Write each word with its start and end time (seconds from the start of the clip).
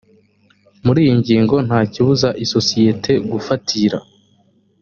muri 0.85 0.99
iyi 1.05 1.15
ngingo 1.21 1.55
ntakibuza 1.67 2.29
isosiyete 2.45 3.11
gufatira 3.31 3.97